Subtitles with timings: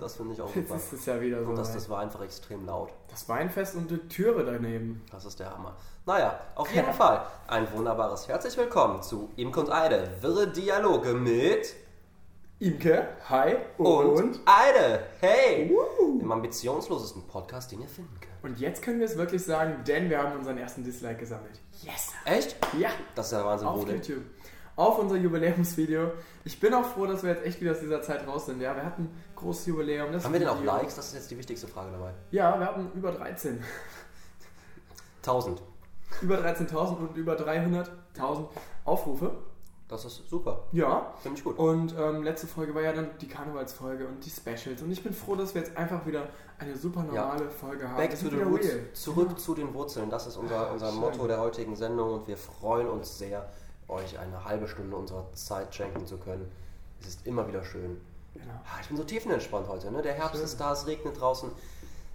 [0.00, 0.76] Das finde ich auch super.
[0.76, 1.50] ist es ja wieder so.
[1.50, 2.90] Und das, das war einfach extrem laut.
[3.08, 5.02] das Weinfest und die Türe daneben.
[5.10, 5.76] Das ist der Hammer.
[6.06, 10.10] Naja, auf jeden Fall ein wunderbares Herzlich willkommen zu Imke und Eide.
[10.20, 11.74] Wirre Dialoge mit
[12.60, 15.04] Imke, hi und, Eide.
[15.20, 15.72] Hey!
[16.20, 18.32] Dem ambitionslosesten Podcast, den ihr finden könnt.
[18.42, 21.60] Und jetzt können wir es wirklich sagen, denn wir haben unseren ersten Dislike gesammelt.
[21.82, 22.12] Yes!
[22.24, 22.56] Echt?
[22.78, 23.96] Ja, Das ist ja Wahnsinn, auf denn?
[23.96, 24.24] YouTube.
[24.78, 26.12] Auf unser Jubiläumsvideo.
[26.44, 28.60] Ich bin auch froh, dass wir jetzt echt wieder aus dieser Zeit raus sind.
[28.60, 30.12] Ja, wir hatten ein großes Jubiläum.
[30.12, 30.94] Das Haben wir denn auch Likes?
[30.94, 32.12] Das ist jetzt die wichtigste Frage dabei.
[32.30, 33.60] Ja, wir hatten über 13.
[35.22, 35.60] 1000.
[36.22, 38.46] Über 13.000 und über 300.000
[38.84, 39.32] Aufrufe.
[39.88, 40.64] Das ist super.
[40.70, 41.12] Ja.
[41.22, 41.58] Finde ich gut.
[41.58, 44.80] Und ähm, letzte Folge war ja dann die Karnevalsfolge und die Specials.
[44.80, 46.28] Und ich bin froh, dass wir jetzt einfach wieder
[46.60, 47.96] eine super normale Folge haben.
[47.96, 48.68] Back to the roots.
[48.92, 50.08] Zurück zu den Wurzeln.
[50.08, 50.92] Das ist unser, unser.
[50.92, 53.48] Motto der heutigen Sendung und wir freuen uns sehr,
[53.88, 56.50] euch eine halbe Stunde unserer Zeit schenken zu können.
[57.00, 58.00] Es ist immer wieder schön.
[58.34, 58.54] Genau.
[58.64, 59.90] Ah, Ich bin so tiefenentspannt heute.
[59.90, 60.02] Ne?
[60.02, 60.44] Der Herbst Schön.
[60.44, 61.50] ist da, es regnet draußen.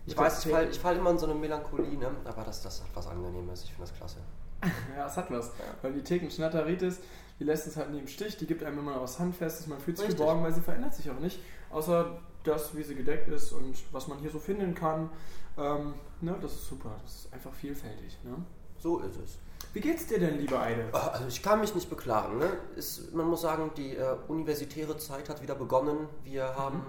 [0.05, 2.11] Ich Mit weiß, ich falle fall immer in so eine Melancholie, ne?
[2.25, 3.63] aber das, das hat was Angenehmes.
[3.63, 4.17] Ich finde das klasse.
[4.97, 5.51] Ja, es hat was.
[5.81, 6.99] Weil die Theken Schnatteritis,
[7.39, 8.37] die lässt uns halt nie im Stich.
[8.37, 9.67] Die gibt einem immer was Handfestes.
[9.67, 10.19] Man fühlt sich Richtig.
[10.19, 11.39] geborgen, weil sie verändert sich auch nicht.
[11.69, 15.09] Außer das, wie sie gedeckt ist und was man hier so finden kann.
[15.57, 16.91] Ähm, ne, das ist super.
[17.03, 18.17] Das ist einfach vielfältig.
[18.23, 18.35] Ne?
[18.79, 19.37] So ist es.
[19.73, 20.85] Wie geht's dir denn, liebe Eide?
[20.91, 22.37] Ah, Also ich kann mich nicht beklagen.
[22.37, 22.49] Ne?
[22.75, 26.07] Ist, man muss sagen, die äh, universitäre Zeit hat wieder begonnen.
[26.23, 26.81] Wir haben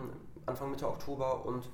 [0.46, 1.64] Anfang Mitte Oktober und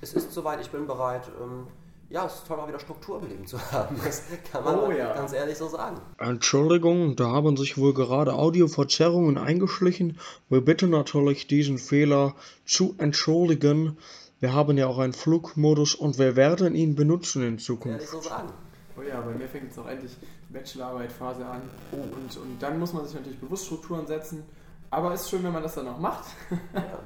[0.00, 1.30] es ist soweit, ich bin bereit.
[1.42, 1.66] Ähm,
[2.08, 3.96] ja, es ist toll, mal wieder Struktur im Leben zu haben.
[4.02, 5.12] Das kann man Oh ja.
[5.14, 6.00] ganz ehrlich so sagen.
[6.18, 10.18] Entschuldigung, da haben sich wohl gerade Audioverzerrungen eingeschlichen.
[10.48, 13.98] Wir bitten natürlich, diesen Fehler zu entschuldigen.
[14.40, 18.08] Wir haben ja auch einen Flugmodus und wir werden ihn benutzen in Ehrlich Zukunft.
[18.08, 18.48] so sagen.
[18.96, 20.12] Oh ja, bei mir fängt jetzt auch endlich
[20.54, 21.62] Bachelorarbeit-Phase an.
[21.92, 24.44] Und, und dann muss man sich natürlich bewusst Strukturen setzen.
[24.90, 26.24] Aber es ist schön, wenn man das dann auch macht
[26.72, 26.98] Ja.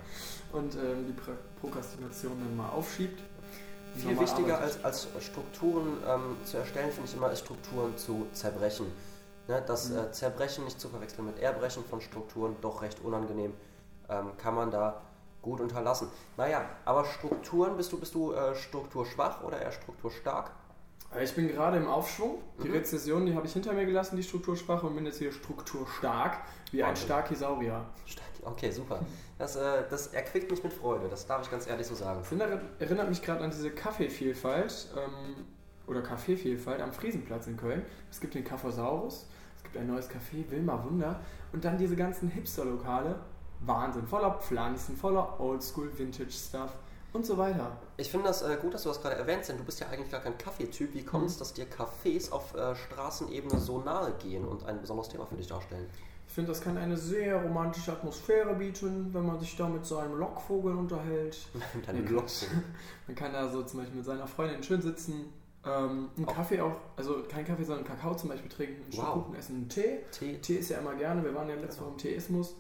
[0.52, 3.20] und ähm, die Pro Prokrastination dann mal aufschiebt.
[3.96, 8.86] Viel wichtiger als, als Strukturen ähm, zu erstellen, finde ich immer, ist Strukturen zu zerbrechen.
[9.48, 9.98] Ne, das Mhm.
[9.98, 13.54] äh, Zerbrechen nicht zu verwechseln mit Erbrechen von Strukturen, doch recht unangenehm,
[14.08, 15.00] ähm, kann man da
[15.42, 16.08] gut unterlassen.
[16.36, 20.50] Naja, aber Strukturen, bist du, bist du äh, strukturschwach oder eher strukturstark?
[21.22, 22.38] Ich bin gerade im Aufschwung.
[22.62, 22.74] Die Mhm.
[22.74, 26.38] Rezession, die habe ich hinter mir gelassen, die strukturschwach, und bin jetzt hier strukturstark,
[26.70, 26.94] wie ein.
[26.96, 27.84] Starkisaurier.
[28.04, 28.26] Stark.
[28.44, 29.00] Okay, super.
[29.38, 32.20] Das, äh, das erquickt mich mit Freude, das darf ich ganz ehrlich so sagen.
[32.20, 35.44] Das erinnert, erinnert mich gerade an diese Kaffeevielfalt ähm,
[35.86, 37.82] oder Kaffeevielfalt am Friesenplatz in Köln.
[38.10, 39.26] Es gibt den Kaffeesaurus,
[39.56, 41.20] es gibt ein neues Café, Wilma Wunder
[41.52, 43.16] und dann diese ganzen Hipster-Lokale.
[43.60, 46.70] Wahnsinn, voller Pflanzen, voller Oldschool-Vintage-Stuff
[47.18, 47.76] und so weiter.
[47.96, 50.10] Ich finde das äh, gut, dass du das gerade erwähnst, denn du bist ja eigentlich
[50.10, 50.94] gar kein Kaffeetyp.
[50.94, 55.08] Wie kommt es, dass dir Cafés auf äh, Straßenebene so nahe gehen und ein besonderes
[55.10, 55.86] Thema für dich darstellen?
[56.26, 60.16] Ich finde, das kann eine sehr romantische Atmosphäre bieten, wenn man sich da mit seinem
[60.18, 61.38] Lockvogel unterhält.
[61.86, 62.46] Man Loks.
[62.48, 62.64] kann,
[63.06, 65.32] man kann da so zum Beispiel mit seiner Freundin schön sitzen,
[65.64, 69.04] ähm, einen Auch- Kaffee auch, also kein Kaffee, sondern Kakao zum Beispiel trinken, ein Stück
[69.04, 69.14] Wow.
[69.24, 69.98] Kuchen essen, einen Tee.
[70.12, 70.38] Tee.
[70.38, 72.54] Tee ist ja immer gerne, wir waren ja letzte Woche im Teeismus,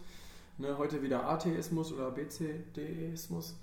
[0.56, 3.54] ne, heute wieder Atheismus oder BCDismus.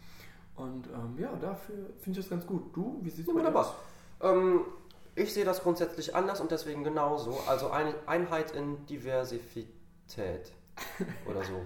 [0.55, 2.75] Und ähm, ja, dafür finde ich das ganz gut.
[2.75, 3.65] Du, wie Ja, bei dir wunderbar.
[3.65, 3.73] aus?
[4.21, 4.61] Ähm,
[5.15, 7.37] ich sehe das grundsätzlich anders und deswegen genauso.
[7.47, 10.51] Also eine Einheit in Diversität.
[11.29, 11.61] Oder so.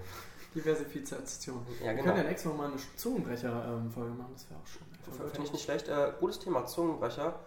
[0.55, 1.65] Diversifikation.
[1.79, 2.05] Ja, Wir genau.
[2.05, 4.81] können ja nächstes Mal mal eine Zungenbrecher-Folge machen, das wäre auch schön.
[5.11, 5.87] Einfach Finde ich nicht schlecht.
[5.87, 7.39] Äh, gutes Thema, Zungenbrecher.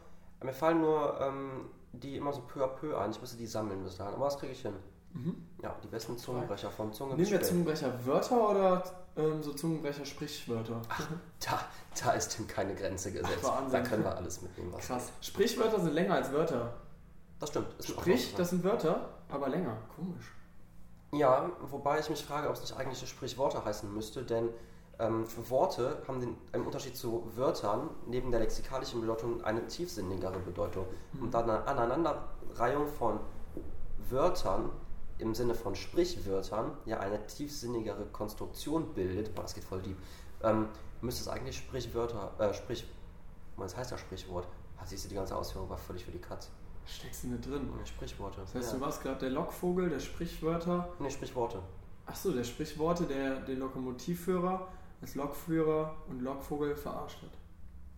[0.43, 3.11] Mir fallen nur ähm, die immer so peu à peu ein.
[3.11, 4.15] Ich müsste die sammeln bis dahin.
[4.15, 4.75] Aber das kriege ich hin.
[5.13, 5.37] Mhm.
[5.63, 7.43] Ja, die besten Zungenbrecher von Zunge Nehmen wir Stell.
[7.43, 8.83] Zungenbrecher-Wörter oder
[9.17, 10.81] ähm, so Zungenbrecher-Sprichwörter?
[11.41, 11.61] Da,
[12.03, 13.45] da ist dem keine Grenze gesetzt.
[13.45, 14.73] Ach, da können wir alles mitnehmen.
[14.73, 15.13] Was Krass.
[15.21, 16.73] Sprichwörter sind länger als Wörter.
[17.39, 17.69] Das stimmt.
[17.79, 19.77] Auch Sprich, das sind Wörter, aber länger.
[19.97, 20.33] Komisch.
[21.13, 24.49] Ja, wobei ich mich frage, ob es nicht eigentlich Sprichworte heißen müsste, denn
[24.99, 30.87] ähm, Worte haben den, im Unterschied zu Wörtern neben der lexikalischen Bedeutung eine tiefsinnigere Bedeutung.
[31.21, 33.21] Und da eine Aneinanderreihung von
[34.09, 34.71] Wörtern
[35.19, 39.97] im Sinne von Sprichwörtern ja eine tiefsinnigere Konstruktion bildet, boah, das geht voll deep,
[40.43, 40.69] ähm,
[41.01, 42.87] müsste es eigentlich Sprichwörter, äh, Sprich,
[43.59, 44.47] das heißt ja Sprichwort.
[44.79, 46.51] Ah, siehst du, die ganze Ausführung war völlig für die Katz.
[46.85, 47.69] Steckst du nicht drin.
[47.85, 48.41] Sprichworte.
[48.41, 48.79] Das heißt, ja.
[48.79, 50.89] du warst gerade der Lockvogel, der Sprichwörter.
[50.99, 51.61] Nee, Sprichworte.
[52.07, 54.69] Achso, der Sprichworte, der den Lokomotivführer
[55.01, 57.31] als Lokführer und Lokvogel verarscht hat.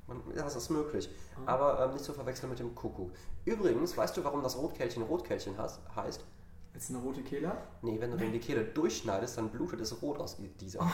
[0.06, 1.08] Man, ja, das ist möglich.
[1.46, 1.52] Ah.
[1.52, 3.10] Aber ähm, nicht zu verwechseln mit dem Kuckuck.
[3.44, 6.24] Übrigens, weißt du, warum das Rotkehlchen Rotkehlchen heißt?
[6.74, 7.52] Jetzt eine rote Kehle?
[7.82, 10.80] Nee, wenn du dem die Kehle durchschneidest, dann blutet es rot aus dieser.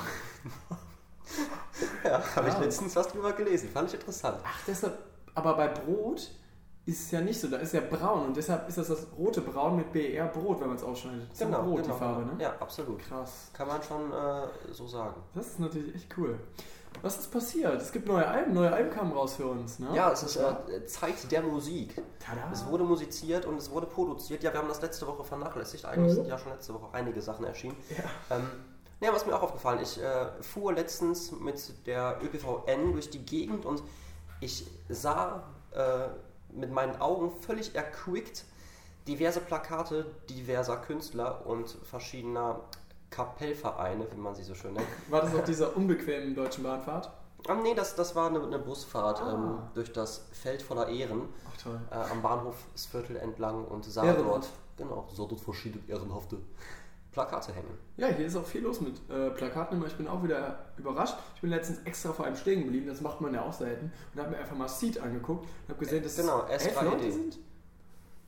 [2.04, 2.60] ja, habe ich Ah.
[2.60, 3.68] letztens was drüber gelesen.
[3.70, 4.38] Fand ich interessant.
[4.44, 4.98] Ach, deshalb.
[5.34, 6.30] Aber bei Brot
[6.86, 7.48] ist es ja nicht so.
[7.48, 10.68] Da ist ja braun und deshalb ist das das rote Braun mit BR Brot, wenn
[10.68, 11.30] man es ausschneidet.
[11.30, 11.94] Das ist Genau, ja rot, genau.
[11.94, 12.32] die Farbe, ne?
[12.42, 12.98] Ja, absolut.
[13.00, 13.50] Krass.
[13.52, 15.22] Kann man schon äh, so sagen.
[15.34, 16.38] Das ist natürlich echt cool.
[17.02, 17.80] Was ist passiert?
[17.80, 19.88] Es gibt neue Alben, neue Alben kamen raus für uns, ne?
[19.94, 22.00] Ja, es ist äh, Zeit der Musik.
[22.18, 22.50] Tada.
[22.52, 24.42] Es wurde musiziert und es wurde produziert.
[24.42, 25.84] Ja, wir haben das letzte Woche vernachlässigt.
[25.86, 26.16] Eigentlich Mhm.
[26.16, 27.76] sind ja schon letzte Woche einige Sachen erschienen.
[27.90, 28.36] Ja.
[28.36, 28.46] Ähm,
[29.00, 33.64] ja, was mir auch aufgefallen, ich äh, fuhr letztens mit der ÖPVN durch die Gegend
[33.64, 33.82] und
[34.40, 35.42] ich sah
[35.72, 36.08] äh,
[36.52, 38.44] mit meinen Augen völlig erquickt
[39.08, 42.60] diverse Plakate diverser Künstler und verschiedener
[43.10, 44.86] Kapellvereine, wie man sie so schön nennt.
[45.08, 47.10] War das auf dieser unbequemen deutschen Bahnfahrt?
[47.48, 49.32] Ah, nee, das, das war eine, eine Busfahrt Ah.
[49.34, 51.80] ähm, durch das Feld voller Ehren Ach toll.
[51.90, 54.26] äh, am Bahnhofsviertel entlang und sah Ehrenhaft.
[54.28, 56.36] dort, genau, sah dort verschiedene ehrenhafte
[57.12, 57.76] Plakate hängen.
[57.96, 61.16] Ja, hier ist auch viel los mit äh, Plakaten, aber ich bin auch wieder überrascht.
[61.34, 64.20] Ich bin letztens extra vor einem stehen geblieben, das macht man ja auch selten, und
[64.20, 66.84] habe mir einfach mal Seed angeguckt und habe gesehen, dass Genau, es S3D.
[66.84, 67.38] Leute sind.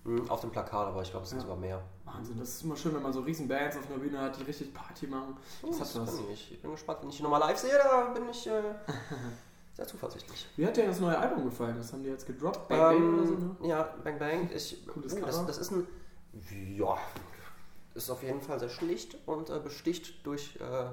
[0.04, 1.42] Hm, Auf dem Plakat, aber ich glaube, es sind Ja.
[1.44, 1.80] sogar mehr.
[2.04, 4.42] Wahnsinn, das ist immer schön, wenn man so riesen Bands auf einer Bühne hat, die
[4.42, 5.36] richtig Party machen.
[5.62, 6.18] Das Das hat was.
[6.32, 6.52] ich.
[6.52, 8.62] Ich bin gespannt, wenn ich die nochmal live sehe, da bin ich äh,
[9.74, 10.46] sehr zuversichtlich.
[10.56, 11.76] Wie hat dir das neue Album gefallen?
[11.78, 12.68] Das haben die jetzt gedroppt?
[12.68, 13.56] Bang Bang oder so, ne?
[13.62, 14.50] Ja, Bang Bang.
[14.54, 15.46] Ich, Cooles das, Cover.
[15.46, 15.86] das ist ein.
[16.76, 16.98] Ja.
[17.94, 20.86] Ist auf jeden Fall sehr schlicht und äh, besticht durch äh,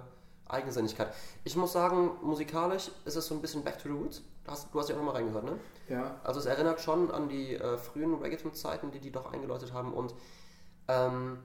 [0.52, 1.14] Eigensinnigkeit.
[1.46, 4.22] Ich muss sagen, musikalisch ist es so ein bisschen Back to the Roots.
[4.50, 5.60] Du hast, du hast ja auch nochmal reingehört, ne?
[5.90, 6.20] Ja.
[6.24, 10.16] Also es erinnert schon an die äh, frühen Reggaeton-Zeiten, die die doch eingeläutet haben und
[10.88, 11.38] ähm,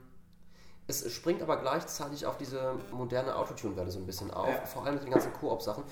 [0.87, 4.65] es springt aber gleichzeitig auf diese moderne Autotune-Welle so ein bisschen auf, Ja.
[4.65, 5.83] vor allem mit den ganzen Koop-Sachen.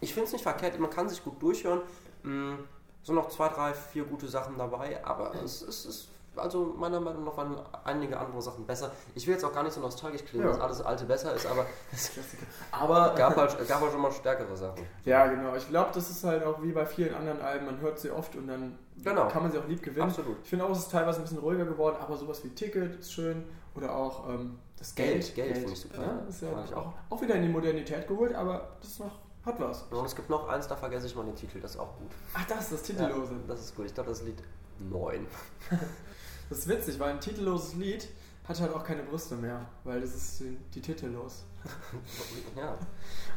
[0.00, 1.80] Ich finde es nicht verkehrt, man kann sich gut durchhören.
[2.24, 2.56] Mm,
[3.02, 7.24] sind noch zwei, drei, vier gute Sachen dabei, aber es, es ist, also meiner Meinung
[7.24, 8.90] nach waren einige andere Sachen besser.
[9.14, 10.52] Ich will jetzt auch gar nicht so nostalgisch klingen, Ja.
[10.52, 12.44] dass alles Alte besser ist, aber Klassiker.
[12.72, 14.84] aber gab halt, gab halt schon mal stärkere Sachen.
[15.04, 15.54] Ja, genau.
[15.56, 18.34] Ich glaube, das ist halt auch wie bei vielen anderen Alben, man hört sie oft
[18.36, 19.28] und dann Genau.
[19.28, 20.08] kann man sie auch lieb gewinnen.
[20.08, 20.36] Absolut.
[20.44, 23.12] Ich finde auch, es ist teilweise ein bisschen ruhiger geworden, aber sowas wie Ticket ist
[23.12, 23.44] schön
[23.74, 25.34] oder auch ähm, das Geld.
[25.34, 26.02] Geld, Geld finde ich super.
[26.02, 29.18] Ja, ist ja ich auch, auch wieder in die Modernität geholt, aber das ist noch,
[29.44, 29.82] hat was.
[29.90, 32.10] Und es gibt noch eins, da vergesse ich mal den Titel, das ist auch gut.
[32.34, 33.32] Ach, das ist das Titellose.
[33.32, 33.86] Ja, das ist gut.
[33.86, 34.42] Ich glaube, das ist Lied
[34.80, 35.26] 9.
[36.50, 38.08] Das ist witzig, weil ein titelloses Lied
[38.46, 41.44] hat halt auch keine Brüste mehr, weil das ist die, die titellos.
[42.56, 42.76] ja.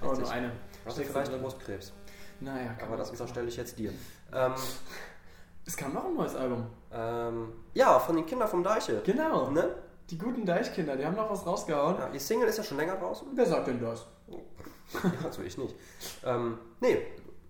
[0.02, 0.26] Aber Richtig.
[0.28, 0.52] nur eine.
[0.86, 1.42] Also vielleicht drin.
[1.42, 1.94] Brustkrebs.
[2.40, 3.94] Naja, Aber das unterstelle ich jetzt dir.
[4.34, 4.54] Ähm,
[5.66, 6.66] Es kam noch ein neues Album.
[6.92, 9.02] ähm, ja, von den Kindern vom Deiche.
[9.06, 9.50] Genau.
[9.50, 9.74] Ne?
[10.10, 11.98] Die guten Deichkinder, die haben noch was rausgehauen.
[11.98, 13.30] Ja, die Single ist ja schon länger draußen.
[13.34, 14.06] Wer sagt denn das?
[15.04, 15.74] Ja, also ich nicht.
[16.26, 16.98] Ähm, nee,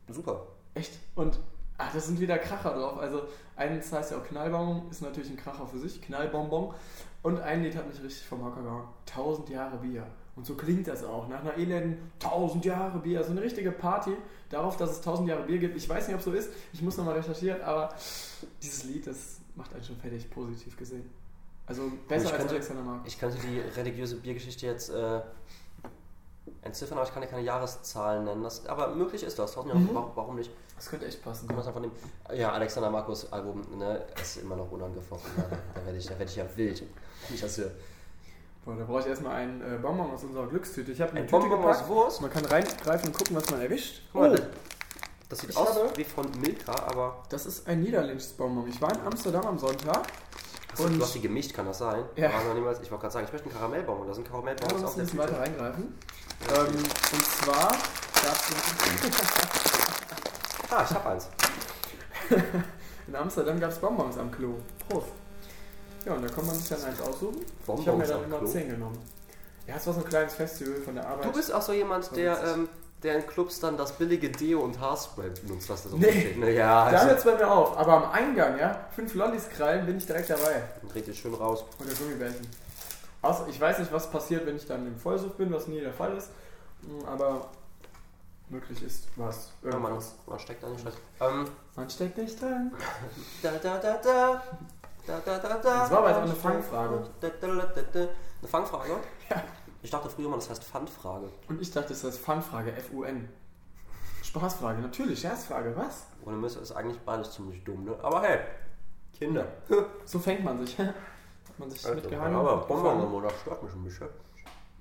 [0.09, 0.47] super.
[0.75, 0.93] Echt?
[1.15, 1.39] Und
[1.77, 2.97] ach, das sind wieder Kracher drauf.
[2.99, 3.23] Also
[3.55, 6.73] eins heißt ja auch Knallbonbon, ist natürlich ein Kracher für sich, Knallbonbon.
[7.23, 8.83] Und ein Lied hat mich richtig vom Hocker gehauen.
[9.05, 10.05] Tausend Jahre Bier.
[10.35, 11.27] Und so klingt das auch.
[11.27, 13.23] Nach einer elenden tausend Jahre Bier.
[13.23, 14.11] So eine richtige Party
[14.49, 15.77] darauf, dass es tausend Jahre Bier gibt.
[15.77, 16.49] Ich weiß nicht, ob es so ist.
[16.73, 17.93] Ich muss nochmal recherchieren, aber
[18.61, 21.09] dieses Lied, das macht einen schon fertig, positiv gesehen.
[21.65, 23.01] Also besser Ich als könnte- Alexander Mark.
[23.05, 25.21] Ich könnte die religiöse Biergeschichte jetzt äh,
[26.61, 28.43] entziffern, aber ich kann ja keine Jahreszahlen nennen.
[28.43, 29.53] Das, aber möglich ist das.
[29.53, 29.89] Tausend Jahre, Mhm.
[29.93, 30.51] warum, warum nicht?
[30.83, 31.47] Das könnte echt passen.
[31.47, 31.93] Kann man es einfach nehmen.
[32.35, 35.31] Ja, Alexander Markus Album, ne, ist immer noch unangefochten.
[35.37, 35.43] Da,
[35.79, 36.83] da werde ich, da werd ich ja wild.
[37.33, 37.71] Ich hier.
[38.65, 40.91] Boah, da brauche ich erstmal einen äh, Bonbon aus unserer Glückstüte.
[40.91, 41.83] Ich habe eine Ein Tüte Bonbon gepackt.
[41.83, 42.19] aus Wurst.
[42.21, 44.01] Man kann reingreifen und gucken, was man erwischt.
[44.13, 44.25] Oh,
[45.29, 48.67] das- sieht Ich aus habe- wie von Milka, aber das ist ein niederländisches Bonbon.
[48.67, 50.01] Ich war in Amsterdam am Sonntag.
[50.73, 52.03] Achso, Und- du hast die gemischt, kann das sein?
[52.17, 52.27] Ja.
[52.29, 54.05] Noch niemals, ich wollte gerade sagen, ich möchte einen Karamellbonbon.
[54.07, 55.31] Da sind Ja, Karamellbonbons wir auf der ein bisschen Tüte.
[55.31, 55.95] weiter reingreifen.
[56.49, 59.62] Ähm, und zwar gab
[60.75, 61.29] Ah, ich hab eins.
[63.07, 64.55] in Amsterdam gab es Bonbons am Klo.
[64.89, 65.07] Prost.
[66.05, 67.41] Ja, und da kann man sich dann eins aussuchen.
[67.41, 68.47] ich habe mir Bonbons dann immer Klo?
[68.47, 68.97] 10 genommen.
[69.67, 71.25] Ja, es war so ein kleines Festival von der Arbeit.
[71.25, 72.69] Du bist auch so jemand, der, ähm,
[73.01, 76.11] der in Clubs dann das billige Deo und Haarspray benutzt, was da so Nee.
[76.11, 76.37] steht.
[76.39, 77.77] Ne, ja, da also, hört es bei mir auf.
[77.77, 80.63] Aber am Eingang, ja, fünf Lollis krallen, bin ich direkt dabei.
[80.81, 81.63] dann dreht ihr schön raus.
[81.79, 82.47] Oder Gummibärchen.
[83.21, 85.93] Außer, ich weiß nicht, was passiert, wenn ich dann im Vollsucht bin, was nie der
[85.93, 86.29] Fall ist.
[86.81, 87.49] Mm, Aber
[88.53, 89.51] möglich ist was.
[89.63, 90.15] Ja, man, Irgendwas.
[90.27, 90.93] man steckt da nicht rein.
[91.19, 92.71] Ähm, Man steckt nicht dran.
[93.41, 94.43] da, da, da, da.
[95.05, 95.57] Da, da, da, da.
[95.57, 97.03] Das war aber jetzt auch eine Fangfrage.
[97.19, 97.99] Da, da, da, da, da.
[97.99, 98.95] Eine Fangfrage?
[99.29, 99.43] Ja.
[99.81, 101.27] Ich dachte früher mal, das heißt Pfandfrage.
[101.49, 103.27] Und ich dachte, das ist Fun-Frage, F-U-N.
[104.23, 106.07] Spaßfrage, natürlich, Scherzfrage, was?
[106.25, 107.95] Ohne Mist ist eigentlich beides ziemlich dumm, ne?
[108.01, 108.39] Aber hey,
[109.13, 109.45] Kinder.
[110.05, 110.77] So fängt man sich.
[110.79, 110.93] Hat
[111.57, 112.35] man sich Also, mitgehangen.
[112.37, 114.07] aber Bonbon, das stört mich ein bisschen.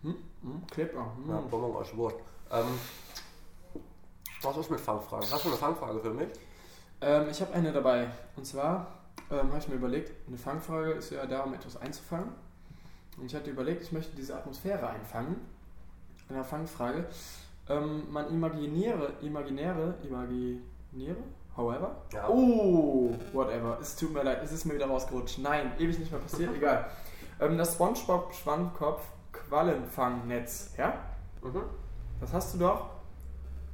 [0.02, 0.14] Hm?
[0.42, 0.66] Hm?
[0.70, 1.12] Kleber.
[1.16, 1.30] Hm.
[1.30, 2.16] Ja, Bonbon aus Wurst.
[2.52, 2.66] Ähm,
[4.42, 5.28] was ist mit Fangfragen?
[5.30, 6.28] Hast du eine Fangfrage für mich?
[7.00, 8.08] Ähm, ich habe eine dabei.
[8.36, 8.86] Und zwar
[9.30, 12.32] ähm, habe ich mir überlegt, eine Fangfrage ist ja da, um etwas einzufangen.
[13.18, 15.36] Und ich hatte überlegt, ich möchte diese Atmosphäre einfangen.
[16.28, 17.06] Eine Fangfrage.
[17.68, 21.16] Ähm, man imaginiere, imaginäre, imaginiere,
[21.56, 21.96] However?
[22.12, 22.28] Ja.
[22.28, 23.78] Oh, whatever.
[23.80, 25.38] Es tut mir leid, es ist mir wieder rausgerutscht.
[25.38, 26.86] Nein, ewig nicht mehr passiert, egal.
[27.40, 30.94] Ähm, das SpongeBob Schwammkopf Quallenfangnetz, ja?
[31.42, 31.62] Mhm.
[32.20, 32.91] Das hast du doch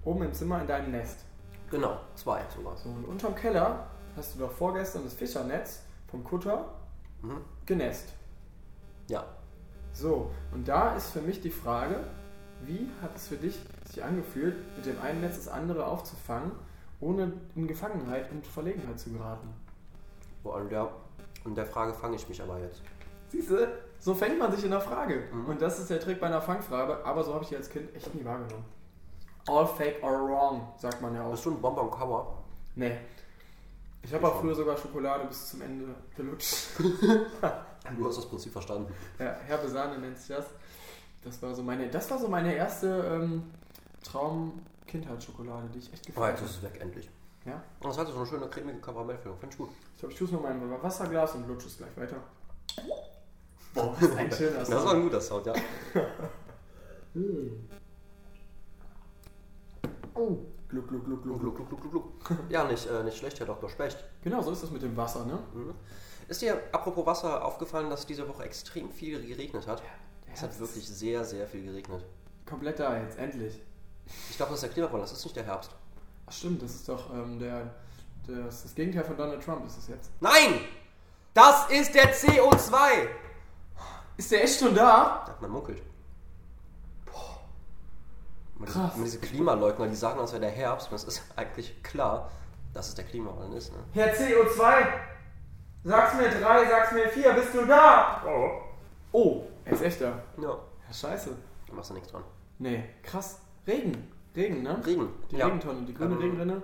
[0.05, 1.25] oben im Zimmer in deinem Nest.
[1.71, 2.77] Genau, zwei sogar.
[2.77, 3.87] So, und unterm Keller
[4.17, 6.75] hast du doch vorgestern das Fischernetz vom Kutter
[7.23, 7.41] Mhm.
[7.67, 8.13] genässt.
[9.09, 9.25] Ja.
[9.93, 11.97] So, und da ist für mich die Frage,
[12.65, 16.53] wie hat es für dich sich angefühlt, mit dem einen Netz das andere aufzufangen,
[17.01, 19.49] ohne in Gefangenheit und Verlegenheit zu geraten?
[20.43, 20.91] Boah, an der,
[21.45, 22.83] an der Frage fange ich mich aber jetzt.
[23.29, 25.25] Siehst du, so fängt man sich in der Frage.
[25.33, 25.47] Mhm.
[25.47, 27.95] Und das ist der Trick bei einer Fangfrage, aber so habe ich die als Kind
[27.95, 28.65] echt nie wahrgenommen.
[29.49, 31.31] All fake or wrong, sagt man ja auch.
[31.31, 32.39] Bist du ein Bonbon Cover?
[32.75, 32.97] Nee.
[34.03, 36.69] Ich habe auch früher sogar Schokolade bis zum Ende gelutscht.
[37.97, 38.93] Du hast das Prinzip verstanden.
[39.19, 40.45] Ja, herbe Sahne nennt sich das.
[41.25, 42.87] Das war so meine, das war so meine erste
[43.23, 43.45] ähm,
[44.05, 46.51] Traum-Kindheitsschokolade, die ich echt Oh, gefallen jetzt habe.
[46.51, 47.09] ist es weg, endlich.
[47.47, 47.63] Ja?
[47.81, 49.39] Und das hatte so eine schöne cremige Karamellfüllung.
[49.39, 49.71] Finde ich gut.
[49.95, 52.17] Ich glaube, ich tue es noch mal in mein Wasserglas und lutsche es gleich weiter.
[53.75, 54.95] Boah, das ist ein schöner Das war Sound.
[54.97, 55.55] ein guter Sound, ja.
[60.69, 62.41] Gluck, gluck, gluck, gluck, Gluck, gluck, gluck, gluck, gluck.
[62.51, 63.71] Ja, nicht, äh, nicht schlecht, Herr Dr.
[63.71, 64.05] Specht.
[64.23, 65.39] Genau, so ist das mit dem Wasser, ne?
[65.55, 65.75] Mhm.
[66.27, 69.83] Ist dir apropos Wasser aufgefallen, dass diese Woche extrem viel geregnet hat?
[70.33, 72.05] Es hat wirklich sehr, sehr viel geregnet.
[72.45, 73.63] Komplett da jetzt, endlich.
[74.29, 75.71] Ich glaube, das ist der Klimawandel, das ist nicht der Herbst.
[76.27, 77.75] Ach stimmt, das ist doch ähm, der,
[78.27, 80.11] das, das Gegenteil von Donald Trump ist es jetzt.
[80.21, 80.61] Nein!
[81.33, 83.09] Das ist der CO2!
[84.17, 85.25] Ist der echt schon da?
[85.27, 85.81] Ja, man munkelt.
[88.65, 88.93] Krass.
[88.95, 92.31] Diese, diese Klimaleugner, die sagen, das wäre der Herbst, und es ist eigentlich klar,
[92.75, 93.73] dass es der Klimawandel ist.
[93.73, 93.79] Ne?
[93.93, 94.87] Herr CO2,
[95.85, 98.23] sag's mir drei, sag's mir vier, bist du da?
[99.13, 100.23] Oh, er ist echt da.
[100.39, 100.59] Ja, Ja,
[100.93, 101.31] scheiße.
[101.69, 102.23] da machst du nichts dran.
[102.59, 103.41] Nee, krass.
[103.67, 104.11] Regen.
[104.37, 104.81] Regen, ne?
[104.85, 105.09] Regen.
[105.31, 105.47] Die ja.
[105.47, 106.63] Regentonne, die grüne Ähm, Regenrinne.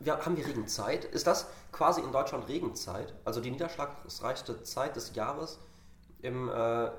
[0.00, 1.04] Ja, haben wir Regenzeit?
[1.04, 3.14] Ist das quasi in Deutschland Regenzeit?
[3.24, 5.58] Also die niederschlagsreichste Zeit des Jahres
[6.20, 6.90] im äh,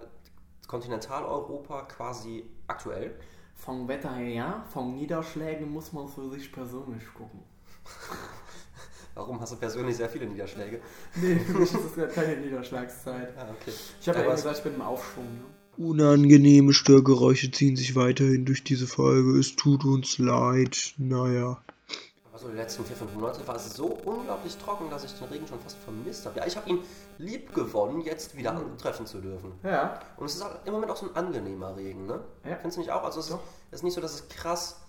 [0.68, 3.20] Kontinentaleuropa quasi aktuell?
[3.56, 7.40] Vom Wetter her ja, vom Niederschlägen muss man für sich persönlich gucken.
[9.16, 10.82] Warum hast du persönlich sehr viele Niederschläge?
[11.16, 13.34] Nee, für mich ist das gerade keine Niederschlagszeit.
[13.38, 13.72] Ah, okay.
[14.02, 15.24] Ich habe ja Aber eben es- gesagt, ich bin im Aufschwung.
[15.26, 15.42] Ne?
[15.78, 19.38] Unangenehme Störgeräusche ziehen sich weiterhin durch diese Folge.
[19.40, 20.94] Es tut uns leid.
[20.98, 21.62] Naja.
[22.36, 25.48] Also die letzten vier, fünf Monate war es so unglaublich trocken, dass ich den Regen
[25.48, 26.38] schon fast vermisst habe.
[26.38, 26.84] Ja, ich habe ihn
[27.18, 29.54] lieb gewonnen, jetzt wieder antreffen zu dürfen.
[29.64, 32.20] Ja, Und es ist auch im Moment auch so ein angenehmer Regen, ne?
[32.44, 32.58] Ja.
[32.58, 33.04] Findest du nicht auch?
[33.06, 33.38] Also es ist,
[33.72, 34.82] es ist nicht so, dass es krass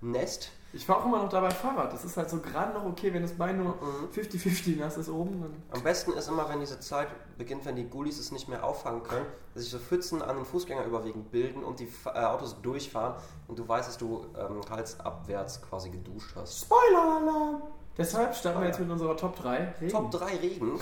[0.00, 0.52] nässt.
[0.72, 1.92] Ich fahre auch immer noch dabei Fahrrad.
[1.92, 4.08] Das ist halt so gerade noch okay, wenn das Bein nur Mhm.
[4.12, 5.40] 50-50 nass ist oben.
[5.40, 7.08] Dann Am besten ist immer, wenn diese Zeit
[7.38, 10.44] beginnt, wenn die Gullis es nicht mehr auffangen können, dass sich so Pfützen an den
[10.44, 13.14] Fußgängerüberwegen bilden und die äh, Autos durchfahren
[13.48, 16.60] und du weißt, dass du ähm, halsabwärts quasi geduscht hast.
[16.60, 17.62] Spoiler-Alarm!
[17.96, 19.90] Deshalb starten wir jetzt mit unserer Top 3 Regen.
[19.90, 20.78] Top 3 Regen.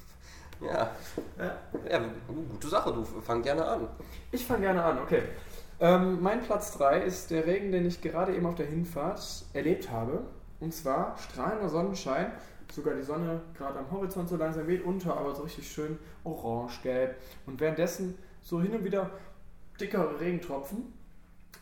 [0.62, 0.90] ja.
[1.38, 1.58] Ja.
[1.90, 2.00] ja,
[2.50, 3.88] gute Sache, du fang gerne an.
[4.32, 5.22] Ich fange gerne an, okay.
[5.78, 9.90] Ähm, mein Platz 3 ist der Regen, den ich gerade eben auf der Hinfahrt erlebt
[9.90, 10.24] habe.
[10.60, 12.32] Und zwar strahlender Sonnenschein.
[12.72, 17.14] Sogar die Sonne gerade am Horizont so langsam weht unter, aber so richtig schön orange-gelb.
[17.46, 19.10] Und währenddessen so hin und wieder
[19.80, 20.92] dickere Regentropfen,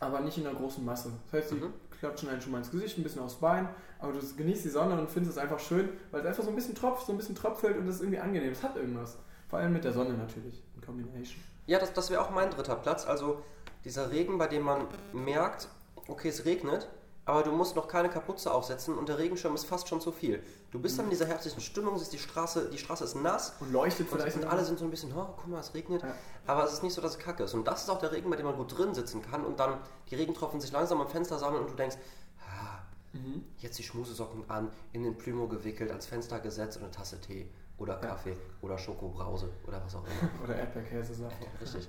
[0.01, 1.11] aber nicht in einer großen Masse.
[1.31, 1.73] Das heißt, die Mhm.
[1.99, 3.69] klatschen einen schon mal ins Gesicht, ein bisschen aufs Bein,
[3.99, 6.55] aber du genießt die Sonne und findest es einfach schön, weil es einfach so ein
[6.55, 8.53] bisschen tropft, so ein bisschen tröpfelt und es ist irgendwie angenehm.
[8.53, 9.19] Es hat irgendwas.
[9.49, 11.43] Vor allem mit der Sonne natürlich, in Combination.
[11.67, 13.07] Ja, das, das wäre auch mein dritter Platz.
[13.07, 13.43] Also
[13.85, 15.69] dieser Regen, bei dem man merkt,
[16.09, 16.89] okay, es regnet,
[17.27, 20.43] aber du musst noch keine Kapuze aufsetzen und der Regenschirm ist fast schon zu viel.
[20.71, 23.73] Du bist dann in dieser herbstlichen Stimmung, siehst die Straße, die Straße ist nass Und
[23.73, 26.03] leuchtet und, vielleicht und alle sind so ein bisschen, oh, guck mal, es regnet.
[26.03, 26.15] Ja.
[26.47, 27.55] Aber es ist nicht so, dass es kacke ist.
[27.55, 29.79] Und das ist auch der Regen, bei dem man gut drin sitzen kann und dann
[30.11, 31.97] die Regentropfen sich langsam am Fenster sammeln und du denkst,
[32.41, 32.83] ah,
[33.15, 33.45] Mhm.
[33.59, 37.49] jetzt die Schmusesocken an, in den Plümo gewickelt, ans Fenster gesetzt und eine Tasse Tee
[37.79, 40.31] oder Kaffee oder Schokobrause oder was auch immer.
[40.45, 41.37] Oder Erdbeerkäsesaft.
[41.61, 41.89] Richtig.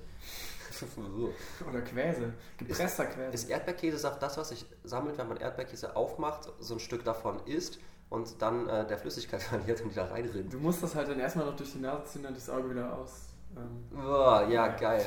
[1.68, 2.32] Oder Quäse.
[2.58, 3.32] Gepresster Quäse.
[3.32, 7.78] Ist Erdbeerkäsesaft das, was sich sammelt, wenn man Erdbeerkäse aufmacht, so ein Stück davon isst
[8.10, 10.52] und dann äh, der Flüssigkeit verliert und die da reinrinnt?
[10.52, 12.92] Du musst das halt dann erstmal noch durch die Nase ziehen und das Auge wieder
[12.92, 13.28] aus.
[13.56, 15.04] Ähm, Boah, ja, geil.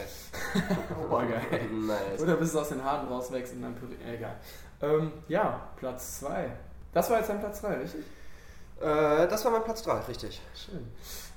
[1.09, 1.69] Boah, geil.
[1.71, 2.21] nice.
[2.21, 4.39] Oder bis es aus den Haaren rauswächst und dann äh, Egal.
[4.81, 6.49] Ähm, ja, Platz 2.
[6.93, 8.05] Das war jetzt dein Platz 3, richtig?
[8.81, 10.41] Äh, das war mein Platz 3, richtig.
[10.55, 10.87] Schön.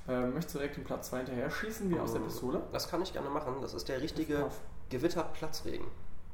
[0.07, 2.61] Ähm, möchtest du direkt den Platz 2 hinterher schießen, wie aus der Pistole?
[2.71, 3.55] Das kann ich gerne machen.
[3.61, 4.45] Das ist der richtige.
[4.89, 5.87] Gewitterplatzregen.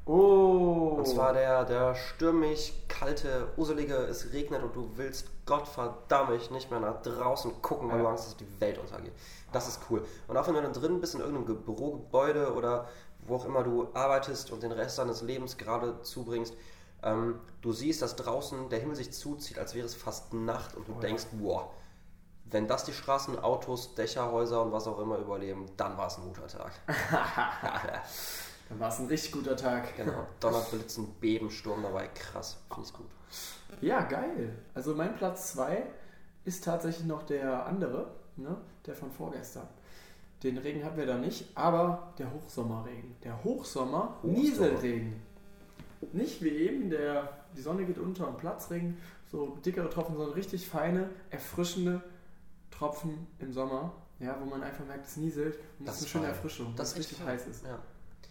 [0.06, 0.96] Oh!
[0.98, 6.80] Und zwar der, der stürmisch, kalte, uselige, es regnet und du willst Gottverdammt nicht mehr
[6.80, 8.04] nach draußen gucken, weil Ja.
[8.04, 9.14] du Angst hast, dass die Welt untergeht.
[9.54, 10.04] Das ist cool.
[10.28, 12.88] Und auch wenn du dann drin bist in irgendeinem Ge- Bürogebäude oder
[13.28, 16.54] wo auch immer du arbeitest und den Rest deines Lebens gerade zubringst,
[17.04, 20.88] Ähm, du siehst, dass draußen der Himmel sich zuzieht, als wäre es fast Nacht und
[20.88, 21.72] du Oh, denkst, boah,
[22.46, 26.18] wenn das die Straßen, Autos, Dächer, Häuser und was auch immer überleben, dann war es
[26.18, 26.72] ein guter Tag.
[28.70, 29.96] Dann war es ein richtig guter Tag.
[29.98, 30.28] genau.
[30.40, 32.58] Donner, Blitzen, Beben, Sturm dabei, krass.
[32.72, 33.08] Finde ich gut.
[33.82, 34.56] Ja, geil.
[34.76, 35.84] Also mein Platz 2
[36.46, 38.58] ist tatsächlich noch der andere, ne?
[38.86, 39.68] der von vorgestern.
[40.44, 43.16] Den Regen hatten wir da nicht, aber der Hochsommerregen.
[43.24, 44.38] Der Hochsommer, Hochsommer.
[44.38, 45.22] Nieselregen.
[46.14, 48.98] Nicht wie eben, der die Sonne geht unter und Platzregen,
[49.32, 52.02] so dickere Tropfen, sondern richtig feine, erfrischende
[52.72, 56.10] Tropfen im Sommer, ja, wo man einfach merkt, es nieselt und das, Das ist eine
[56.10, 57.28] schöne war- Erfrischung, Das es ist richtig fein.
[57.28, 57.66] heiß ist.
[57.66, 57.80] Ja.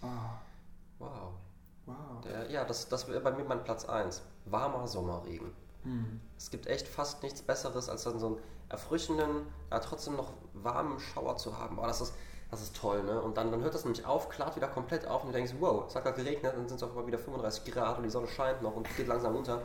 [0.02, 0.38] Ah,
[0.98, 1.32] Wow.
[1.86, 1.94] wow.
[2.24, 4.22] Der, ja, das, das wäre bei mir mein Platz 1.
[4.46, 5.52] Warmer Sommerregen.
[5.84, 6.20] Hm.
[6.36, 10.98] Es gibt echt fast nichts Besseres, als dann so einen erfrischenden, ja, trotzdem noch warmen
[10.98, 11.78] Schauer zu haben.
[11.78, 12.14] Oh, das ist,
[12.50, 13.20] das ist toll, ne?
[13.20, 15.84] Und dann, dann hört das nämlich auf, klart wieder komplett auf und du denkst, wow,
[15.86, 18.26] es hat gerade geregnet, dann sind es auf einmal wieder 35 Grad und die Sonne
[18.28, 19.62] scheint noch und geht langsam runter.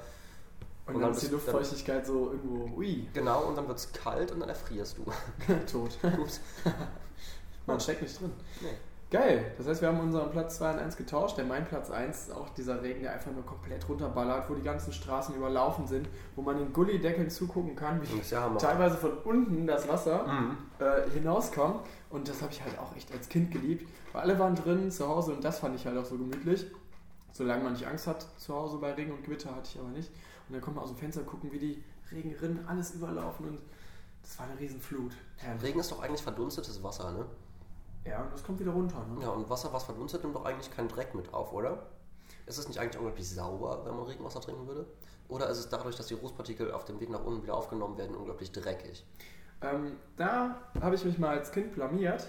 [0.85, 3.91] Und, Und dann dann ist die Luftfeuchtigkeit so irgendwo, ui, Genau, und dann wird es
[3.93, 5.05] kalt und dann erfrierst du.
[5.71, 5.97] tot.
[6.01, 6.39] Gut.
[7.65, 8.33] Man steckt nicht drin.
[8.61, 8.75] Nee.
[9.13, 9.51] Geil.
[9.60, 11.38] Das heißt, wir haben unseren Platz 2 und 1 getauscht.
[11.38, 14.63] Der mein Platz 1 ist auch dieser Regen, der einfach nur komplett runterballert, wo die
[14.63, 19.67] ganzen Straßen überlaufen sind, wo man den Gullideckeln zugucken kann, wie ja teilweise von unten
[19.67, 20.58] das Wasser Mhm.
[20.79, 21.82] äh, hinauskommt.
[22.10, 23.88] Und das habe ich halt auch echt als Kind geliebt.
[24.13, 26.65] Weil alle waren drin zu Hause und das fand ich halt auch so gemütlich.
[27.34, 30.10] Solange man nicht Angst hat zu Hause bei Regen und Gewitter, hatte ich aber nicht.
[30.50, 33.60] Und dann konnte man aus dem Fenster gucken, wie die Regenrinnen alles überlaufen und
[34.24, 35.12] das war eine Riesenflut.
[35.38, 35.63] Herrlich.
[35.63, 37.25] Regen ist doch eigentlich verdunstetes Wasser, ne?
[38.05, 39.05] Ja, und das kommt wieder runter.
[39.15, 39.24] Ne?
[39.24, 41.88] Ja, und Wasser, was verdunstet, nimmt doch eigentlich keinen Dreck mit auf, oder?
[42.45, 44.85] Ist es nicht eigentlich unglaublich sauber, wenn man Regenwasser trinken würde?
[45.29, 48.16] Oder ist es dadurch, dass die Rußpartikel auf dem Weg nach unten wieder aufgenommen werden,
[48.16, 49.05] unglaublich dreckig?
[49.61, 52.27] Ähm, da habe ich mich mal als Kind blamiert,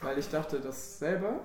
[0.00, 1.40] weil ich dachte dasselbe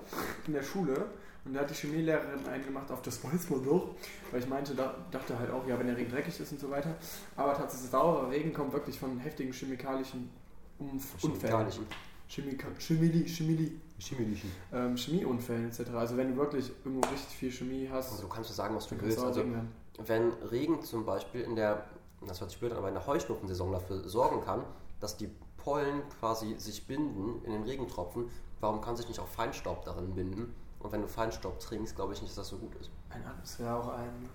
[0.46, 1.06] in der Schule.
[1.44, 3.94] Und da hat die Chemielehrerin einen gemacht, auf das weiß man doch.
[4.32, 6.70] Weil ich meinte, da, dachte halt auch, ja, wenn der Regen dreckig ist und so
[6.70, 6.96] weiter.
[7.36, 10.30] Aber tatsächlich, saurer Regen kommt wirklich von heftigen chemikalischen
[10.78, 11.40] Umf Unfällen.
[11.40, 11.86] Chemikalischen.
[12.28, 14.50] Chemika Chemili, Chemili, Chemischen.
[14.72, 15.90] ähm, Chemieunfällen etc.
[15.94, 18.86] Also wenn du wirklich irgendwo richtig viel Chemie hast, Also du kannst so sagen, was
[18.88, 19.18] du willst.
[19.18, 19.72] Also werden.
[19.98, 21.84] wenn Regen zum Beispiel in der,
[22.26, 24.62] das hört sich blöd an, aber in der Heuschnuppensaison dafür sorgen kann,
[25.00, 28.28] dass die Pollen quasi sich binden in den Regentropfen,
[28.60, 30.54] warum kann sich nicht auch Feinstaub darin binden?
[30.80, 32.90] Und wenn du Feinstaub trinkst, glaube ich nicht, dass das so gut ist.
[33.10, 34.28] Ein anderes wäre auch ein.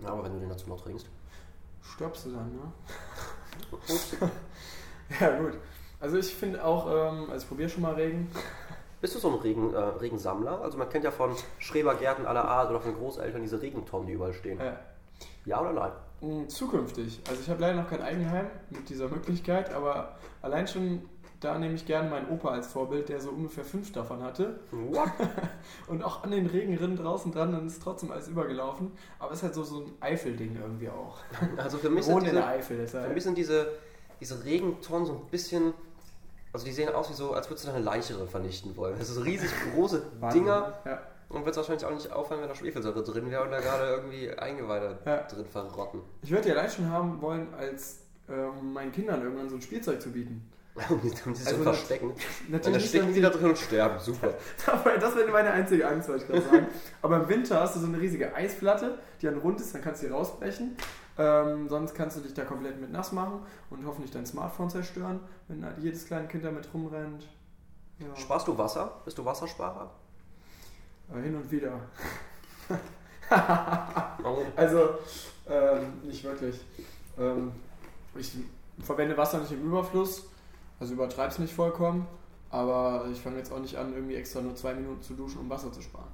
[0.00, 1.06] Ja, aber wenn du den dazu noch trinkst.
[1.82, 2.72] Stirbst du dann, ne?
[5.20, 5.58] ja, gut.
[6.04, 8.30] Also ich finde auch, ähm, also ich probiere schon mal Regen.
[9.00, 10.60] Bist du so ein Regen, äh, Regensammler?
[10.60, 14.34] Also man kennt ja von Schrebergärten aller Art oder von Großeltern diese Regentonnen, die überall
[14.34, 14.60] stehen.
[14.60, 14.74] Äh,
[15.46, 15.92] Ja oder nein?
[16.20, 17.22] mh, zukünftig.
[17.26, 21.08] Also ich habe leider noch kein Eigenheim mit dieser Möglichkeit, aber allein schon
[21.40, 24.60] da nehme ich gerne meinen Opa als Vorbild, der so ungefähr fünf davon hatte.
[24.72, 25.08] What?
[25.88, 28.92] Und auch an den Regenrinnen draußen dran, dann ist trotzdem alles übergelaufen.
[29.18, 31.16] Aber es ist halt so, so ein Eifel-Ding irgendwie auch.
[31.56, 33.14] Also für mich sind in der diese, Eifel, für deshalb.
[33.14, 33.68] mich sind diese,
[34.20, 35.74] diese Regentonnen so ein bisschen,
[36.54, 38.94] also die sehen aus wie so, als würdest du deine Leichere vernichten wollen.
[38.98, 40.02] Das sind so riesig große.
[40.32, 41.02] Dinger Ja.
[41.28, 43.84] und wird es wahrscheinlich auch nicht auffallen, wenn da Schwefelsäure drin wäre und da gerade
[43.90, 45.18] irgendwie Eingeweide Ja.
[45.24, 46.00] drin verrotten.
[46.22, 47.98] Ich würde die allein schon haben wollen, als
[48.30, 50.50] ähm, meinen Kindern irgendwann so ein Spielzeug zu bieten.
[50.88, 52.06] um die, die sich Also verstecken.
[52.10, 54.00] Und dann Natürlich nicht, stecken die da drin und sterben.
[54.00, 54.34] Super.
[54.66, 56.66] Aber das wäre meine einzige Angst, wollte ich gerade sagen.
[57.00, 60.02] Aber im Winter hast du so eine riesige Eisplatte, die dann rund ist, dann kannst
[60.02, 60.76] du die rausbrechen.
[61.16, 65.20] Ähm, sonst kannst du dich da komplett mit nass machen und hoffentlich dein Smartphone zerstören,
[65.48, 67.28] wenn halt jedes kleine Kind damit rumrennt.
[68.00, 68.16] Ja.
[68.16, 69.00] Sparst du Wasser?
[69.04, 69.90] Bist du Wassersparer?
[71.08, 71.80] Aber hin und wieder.
[74.56, 74.98] Also,
[75.48, 76.60] ähm, nicht wirklich.
[77.18, 77.52] Ähm,
[78.14, 78.36] ich
[78.80, 80.24] verwende Wasser nicht im Überfluss,
[80.78, 82.06] also übertreib's nicht vollkommen.
[82.50, 85.50] Aber ich fange jetzt auch nicht an, irgendwie extra nur zwei Minuten zu duschen, um
[85.50, 86.06] Wasser zu sparen.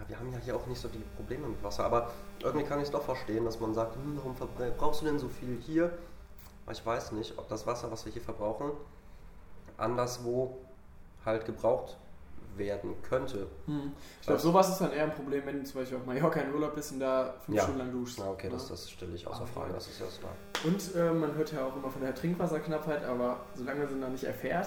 [0.00, 2.10] Ja, wir haben ja hier auch nicht so die Probleme mit Wasser, aber
[2.42, 5.18] irgendwie kann ich es doch verstehen, dass man sagt, hm, warum ver- brauchst du denn
[5.18, 5.92] so viel hier?
[6.64, 8.70] Aber ich weiß nicht, ob das Wasser, was wir hier verbrauchen,
[9.76, 10.58] anderswo
[11.24, 11.96] halt gebraucht
[12.56, 13.46] werden könnte.
[14.20, 16.52] Ich glaube, sowas ist dann eher ein Problem, wenn du zum Beispiel auf Mallorca in
[16.52, 17.62] Urlaub bist und da fünf Ja.
[17.62, 18.18] Stunden lang duschst.
[18.18, 18.54] Na okay, ne?
[18.54, 20.32] das, das stelle ich außer Frage, das ist ja klar.
[20.64, 24.08] Und äh, man hört ja auch immer von der Trinkwasserknappheit, aber solange man sie noch
[24.08, 24.66] nicht erfährt,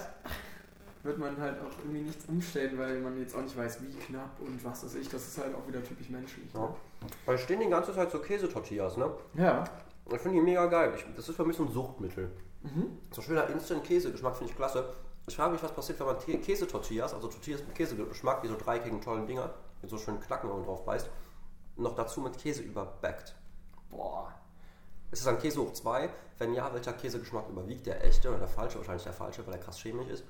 [1.04, 4.40] wird man halt auch irgendwie nichts umstellen, weil man jetzt auch nicht weiß, wie knapp
[4.40, 5.08] und was weiß ich.
[5.08, 6.52] Das ist halt auch wieder typisch menschlich.
[6.54, 6.60] Ne?
[6.60, 6.74] Ja.
[7.26, 9.10] Weil stehen die ganze Zeit so Käsetortillas, ne?
[9.34, 9.64] Ja.
[10.10, 10.92] Ich finde die mega geil.
[10.96, 12.30] Ich, das ist für mich so ein Suchtmittel.
[12.62, 12.98] Mhm.
[13.10, 14.94] So schöner Instant-Käsegeschmack finde ich klasse.
[15.26, 19.00] Ich frage mich, was passiert, wenn man Käsetortillas, also Tortillas mit Käsegeschmack, die so dreieckigen
[19.00, 21.08] tollen Dinger, mit so schönen Klacken oben drauf beißt,
[21.76, 23.34] noch dazu mit Käse überbackt.
[23.90, 24.32] Boah.
[25.10, 26.08] Ist es ein Käse hoch 2?
[26.38, 27.86] Wenn ja, welcher Käsegeschmack überwiegt?
[27.86, 28.78] Der echte oder der falsche?
[28.78, 30.24] Wahrscheinlich der falsche, weil er krass chemisch ist.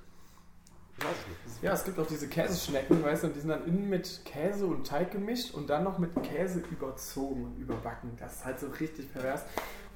[1.62, 4.66] Ja, es gibt auch diese Käseschnecken, weißt du, und die sind dann innen mit Käse
[4.66, 8.12] und Teig gemischt und dann noch mit Käse überzogen und überbacken.
[8.18, 9.42] Das ist halt so richtig pervers.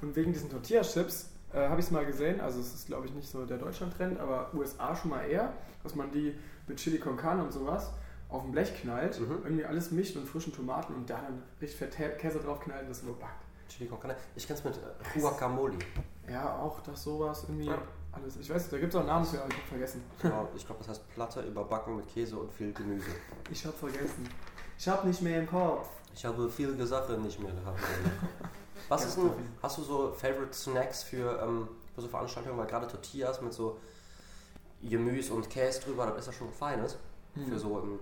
[0.01, 3.13] Und wegen diesen Tortilla-Chips äh, habe ich es mal gesehen, also es ist glaube ich
[3.13, 6.35] nicht so der Deutschland-Trend, aber USA schon mal eher, dass man die
[6.67, 7.91] mit Chili con Carne und sowas
[8.29, 9.39] auf ein Blech knallt, Mhm.
[9.43, 12.89] irgendwie alles mischt und frischen Tomaten und da dann richtig fett Käse drauf knallt und
[12.89, 13.43] das überbackt.
[13.67, 14.15] Chili con carne.
[14.35, 15.77] Ich kenn's mit äh, Guacamole.
[16.29, 17.77] Ja, auch das sowas irgendwie Ja.
[18.11, 18.37] Alles.
[18.37, 20.03] Ich weiß, da gibt es auch Namen für, aber ich habe vergessen.
[20.23, 23.09] Ja, ich glaube, das heißt Platte überbacken mit Käse und viel Gemüse.
[23.51, 24.29] Ich habe vergessen.
[24.77, 25.89] Ich habe nicht mehr im Kopf.
[26.13, 27.79] Ich habe viele Sachen nicht mehr gehabt.
[28.89, 29.29] Was ist denn,
[29.61, 33.77] hast du so Favorite Snacks für, ähm, für so Veranstaltungen, weil gerade Tortillas mit so
[34.81, 36.97] Gemüse und Käse drüber, das ist ja schon Feines.
[37.35, 37.45] Hm.
[37.45, 37.99] Für so, ähm,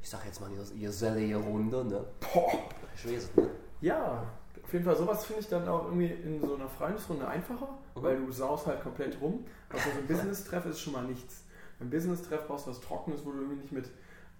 [0.00, 2.04] ich sag jetzt mal, diese gesellige Runde, ne?
[2.20, 2.52] Boah.
[2.94, 3.50] Ich weiß es, ne?
[3.80, 4.24] Ja,
[4.68, 8.02] auf jeden Fall, sowas finde ich dann auch irgendwie in so einer Freundesrunde einfacher, Mhm.
[8.02, 9.46] weil du saust halt komplett rum.
[9.70, 11.44] Aber so ein Business-Treff ist schon mal nichts.
[11.78, 13.90] Beim Business-Treff brauchst du was Trockenes, wo du irgendwie nicht mit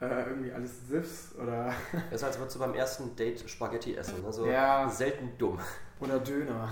[0.01, 1.73] äh, irgendwie alles siffst oder,
[2.11, 4.33] Das ist, als würdest du beim ersten Date Spaghetti essen, ne?
[4.33, 4.89] So Ja.
[4.89, 5.59] selten dumm.
[5.99, 6.69] oder Döner.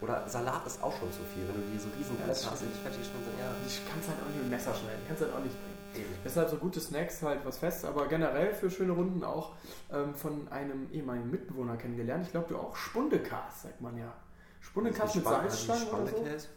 [0.00, 2.84] Oder Salat ist auch schon zu viel, wenn du diese riesen Blätter hast, die Ich
[2.84, 5.73] kann es halt auch nicht mit dem Messer schneiden, kannst halt auch nicht bringen.
[5.96, 6.14] Eben.
[6.24, 9.52] Deshalb so gute Snacks halt was Festes, aber generell für schöne Runden auch
[9.92, 12.26] ähm, von einem ehemaligen Mitbewohner kennengelernt.
[12.26, 14.12] Ich glaube, du auch Spundekas, sagt man ja.
[14.60, 16.06] Spundekas mit Salzstangen oder
[16.38, 16.48] so?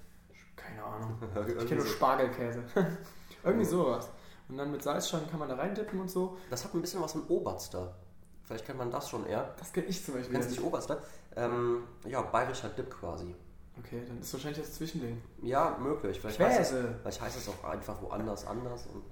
[0.56, 1.17] Keine Ahnung.
[1.60, 1.86] Ich kenne nur.
[1.89, 2.63] Spargelkäse.
[3.43, 4.10] Irgendwie sowas.
[4.50, 6.38] Und dann mit Salzstangen kann man da reindippen und so.
[6.50, 7.95] Das hat ein bisschen was mit Oberster.
[8.43, 9.54] Vielleicht kennt man das schon eher.
[9.60, 10.34] Das kenne ich zum Beispiel.
[10.34, 11.02] Kennst du nicht Oberster?
[11.36, 13.36] Ähm, ja, bayerischer Dip quasi.
[13.80, 15.21] Okay, dann ist wahrscheinlich das Zwischending.
[15.41, 16.19] Ja, möglich.
[16.19, 19.04] Vielleicht heißt, es, vielleicht heißt es auch einfach woanders anders und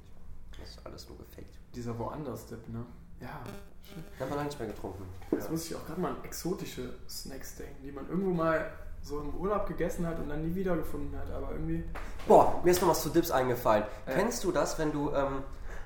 [0.65, 1.53] das ist alles nur gefaked.
[1.75, 2.85] Dieser woanders Dip, ne?
[3.21, 3.41] Ja,
[3.83, 4.03] schön.
[4.15, 5.03] Ich habe lange nicht mehr getrunken.
[5.31, 9.19] Jetzt muss ich auch gerade mal an exotische Snacks denken, die man irgendwo mal so
[9.21, 11.83] im Urlaub gegessen hat und dann nie wiedergefunden hat, aber irgendwie.
[12.27, 13.83] Boah, mir ist noch was zu Dips eingefallen.
[14.07, 14.13] Ja.
[14.15, 15.43] Kennst du das, wenn du, ähm,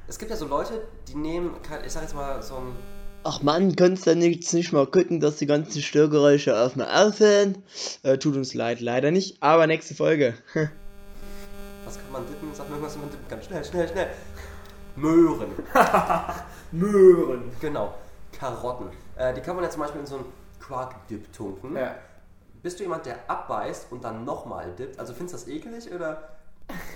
[0.08, 2.76] es gibt ja so Leute, die nehmen, kein- ich sag jetzt mal so ein,
[3.26, 7.62] Ach man, kannst du jetzt nicht mal gucken, dass die ganzen Störgeräusche auf mal aufhören?
[8.04, 10.36] Äh, tut uns leid, leider nicht, aber nächste Folge.
[11.84, 12.50] was kann man dippen?
[12.54, 13.42] Sag mir irgendwas, was man dippen kann.
[13.42, 14.08] Schnell, schnell, schnell.
[14.99, 15.51] Möhren.
[16.71, 17.51] Möhren.
[17.59, 17.93] Genau.
[18.31, 18.89] Karotten.
[19.15, 20.25] Äh, die kann man ja zum Beispiel in so einen
[20.59, 21.75] Quark-Dip tunken.
[21.75, 21.95] Ja.
[22.62, 24.99] Bist du jemand, der abbeißt und dann nochmal dippt?
[24.99, 26.38] Also findest du das eklig oder?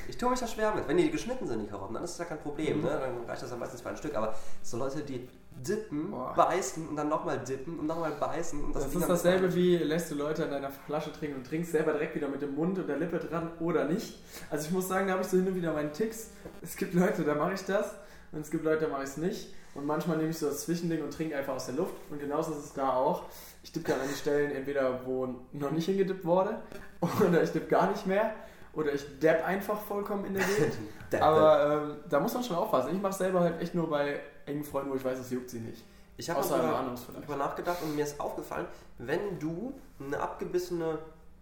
[0.08, 0.88] Ich tue mich da schwer mit.
[0.88, 2.82] Wenn die geschnitten sind, die Karotten, dann ist das ja kein Problem.
[2.82, 2.90] Ne?
[2.90, 4.16] Dann reicht das ja meistens für ein Stück.
[4.16, 5.28] Aber so Leute, die
[5.68, 6.34] dippen, Boah.
[6.36, 8.64] beißen und dann nochmal dippen und nochmal beißen.
[8.64, 11.72] Und Das Ding ist dasselbe wie lässt du Leute an deiner Flasche trinken und trinkst
[11.72, 14.20] selber direkt wieder mit dem Mund und der Lippe dran oder nicht.
[14.50, 16.32] Also ich muss sagen, da habe ich so hin und wieder meinen Ticks.
[16.62, 17.96] Es gibt Leute, da mache ich das
[18.32, 19.54] und es gibt Leute, da mache ich es nicht.
[19.76, 21.96] Und manchmal nehme ich so das Zwischending und trinke einfach aus der Luft.
[22.12, 23.24] Und genauso ist es da auch.
[23.64, 26.60] Ich dippe dann an die Stellen entweder, wo noch nicht hingedippt wurde,
[27.28, 28.36] oder ich dippe gar nicht mehr.
[28.74, 30.74] Oder ich depp einfach vollkommen in der Gegend.
[31.22, 32.96] Aber ähm, da muss man schon aufpassen.
[32.96, 35.60] Ich mache selber halt echt nur bei engen Freunden, wo ich weiß, es juckt sie
[35.60, 35.84] nicht.
[36.18, 41.00] Ich habe darüber, darüber nachgedacht und mir ist aufgefallen, wenn du eine abgebissene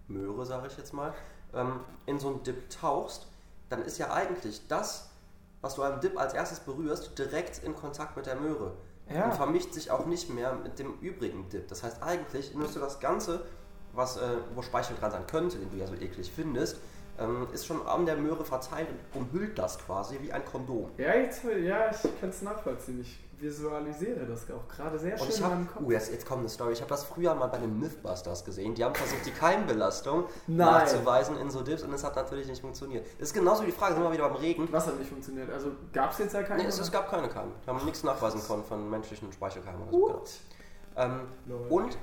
[0.08, 1.14] Möhre, sage ich jetzt mal,
[1.54, 3.28] ähm, in so einen Dip tauchst,
[3.70, 5.10] dann ist ja eigentlich das,
[5.62, 8.74] was du am Dip als erstes berührst, direkt in Kontakt mit der Möhre.
[9.10, 9.26] Ja.
[9.26, 11.68] Und vermischt sich auch nicht mehr mit dem übrigen Dip.
[11.68, 13.46] Das heißt, eigentlich müsste das Ganze,
[13.94, 16.78] was, äh, wo Speichel dran sein könnte, den du ja so eklig findest,
[17.22, 20.90] ähm, ist schon an der Möhre verteilt und umhüllt das quasi wie ein Kondom.
[20.98, 23.02] Ja, jetzt, ja ich kann es nachvollziehen.
[23.02, 25.84] Ich visualisiere das auch gerade sehr schön Und ich in habe, meinem Kopf.
[25.84, 26.74] uh, jetzt, jetzt kommt eine Story.
[26.74, 28.76] Ich habe das früher mal bei den Mythbusters gesehen.
[28.76, 30.58] Die haben versucht, die Keimbelastung Nein.
[30.68, 33.06] nachzuweisen in so Dips und es hat natürlich nicht funktioniert.
[33.20, 34.68] Das ist genauso wie die Frage, sind wir wieder beim Regen.
[34.72, 35.50] Was hat nicht funktioniert?
[35.52, 36.58] Also gab es jetzt ja keinen?
[36.58, 37.52] Nee, es, es gab keine Keime.
[37.66, 39.98] Wir haben nichts nachweisen können von menschlichen Speichelkeimen oder so.
[39.98, 40.20] Genau.
[40.20, 40.30] Gut.
[40.98, 41.22] Ähm,
[41.70, 41.98] und,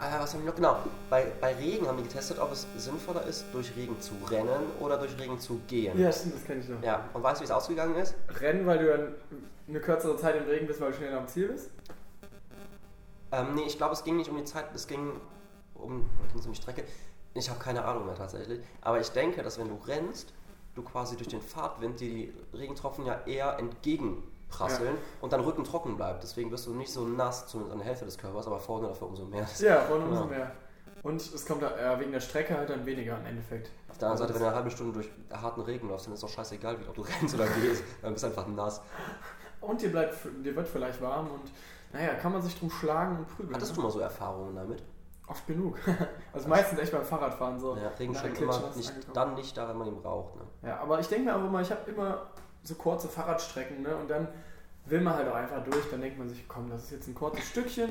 [0.00, 0.56] äh, was haben wir noch?
[0.56, 0.76] Genau,
[1.08, 4.98] bei, bei Regen haben die getestet, ob es sinnvoller ist, durch Regen zu rennen oder
[4.98, 5.98] durch Regen zu gehen.
[5.98, 6.82] Ja, stimmt, das kenne ich noch.
[6.82, 8.14] Ja, und weißt du, wie es ausgegangen ist?
[8.40, 9.14] Rennen, weil du dann
[9.68, 11.70] eine kürzere Zeit im Regen bist, weil du schneller am Ziel bist?
[13.32, 15.12] Ähm, nee, ich glaube, es ging nicht um die Zeit, es ging
[15.74, 16.84] um, ging's um die Strecke.
[17.34, 18.60] Ich habe keine Ahnung mehr tatsächlich.
[18.80, 20.32] Aber ich denke, dass wenn du rennst,
[20.74, 23.58] du quasi durch den Fahrtwind die Regentropfen ja eher
[24.50, 26.22] entgegenprasseln und dein Rücken trocken bleibt.
[26.22, 29.08] Deswegen wirst du nicht so nass, zumindest an der Hälfte des Körpers, aber vorne dafür
[29.08, 29.46] umso mehr.
[29.58, 30.28] Ja, vorne umso Ja.
[30.28, 30.52] mehr.
[31.02, 33.70] Und es kommt da, äh, wegen der Strecke halt dann weniger im Endeffekt.
[33.88, 36.22] Auf der anderen Seite, wenn du eine halbe Stunde durch harten Regen läufst, dann ist
[36.22, 37.84] doch scheißegal, wie ob du rennst oder gehst.
[38.02, 38.82] Dann bist du einfach nass.
[39.62, 41.52] Und dir, bleibt, dir wird vielleicht warm und
[41.92, 43.54] naja, kann man sich drum schlagen und prügeln.
[43.54, 43.76] Hattest ne?
[43.76, 44.82] du mal so Erfahrungen damit?
[45.26, 45.78] Oft genug.
[46.32, 47.76] also meistens echt beim Fahrradfahren so.
[47.76, 50.36] Ja, Regen nach schon Klitschen immer nicht, dann nicht da, wenn man ihn braucht.
[50.36, 50.42] Ne?
[50.62, 52.26] Ja, aber ich denke mir auch immer, ich habe immer
[52.62, 53.94] so kurze Fahrradstrecken, ne?
[53.96, 54.28] Und dann
[54.86, 57.14] will man halt auch einfach durch, dann denkt man sich, komm, das ist jetzt ein
[57.14, 57.90] kurzes Stückchen,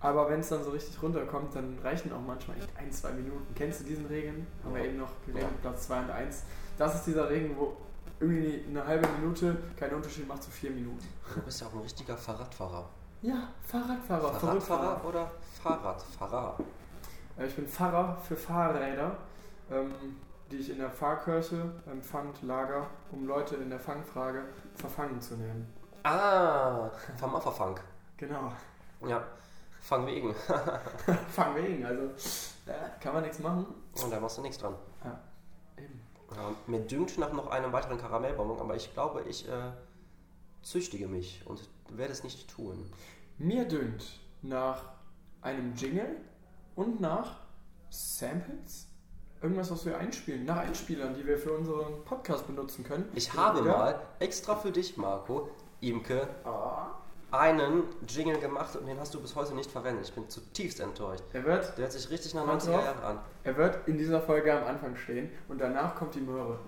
[0.00, 3.46] aber wenn es dann so richtig runterkommt, dann reichen auch manchmal echt ein, zwei Minuten.
[3.54, 4.46] Kennst du diesen Regen?
[4.64, 5.46] Haben wir eben noch Ja.
[5.62, 6.42] Platz 2 und 1.
[6.78, 7.76] Das ist dieser Regen, wo
[8.20, 11.06] irgendwie eine halbe Minute keinen Unterschied macht zu vier Minuten.
[11.34, 12.88] Du bist ja auch ein richtiger Fahrradfahrer.
[13.22, 14.32] Ja, Fahrradfahrer.
[14.34, 15.30] Fahrradfahrer oder
[15.62, 16.58] Fahrradfahrer?
[17.38, 19.16] Äh, Ich bin Pfarrer für Fahrräder,
[19.70, 19.92] ähm,
[20.50, 25.66] die ich in der Pfarrkirche beim Pfandlager, um Leute in der Fangfrage verfangen zu nehmen.
[26.02, 27.80] Ah, vom Afferfang.
[28.16, 28.52] Genau.
[29.06, 29.24] Ja,
[29.80, 30.34] fang wegen.
[31.28, 32.10] Fang wegen, also
[32.66, 33.66] ja, kann man nichts machen.
[34.02, 34.74] Und da machst du nichts dran.
[35.76, 36.00] Eben.
[36.34, 39.72] Ja, mir dünkt nach noch einem weiteren Karamellbonbon, aber ich glaube, ich äh,
[40.62, 42.90] züchtige mich und werde es nicht tun.
[43.38, 44.90] Mir dünnt nach
[45.42, 46.16] einem Jingle
[46.74, 47.40] und nach
[47.90, 48.85] Samples.
[49.46, 50.44] Irgendwas, was wir einspielen.
[50.44, 53.08] Nach Einspielern, die wir für unseren Podcast benutzen können.
[53.14, 53.64] Ich habe Ja.
[53.78, 55.48] mal extra für dich, Marco,
[55.80, 56.88] Imke, Ah.
[57.30, 60.04] einen Jingle gemacht und den hast du bis heute nicht verwendet.
[60.08, 61.22] Ich bin zutiefst enttäuscht.
[61.32, 62.84] Er wird, Der hört sich richtig nach Pass 90er auf.
[62.86, 63.18] Jahren an.
[63.44, 66.58] er wird in dieser Folge am Anfang stehen und danach kommt die Möhre.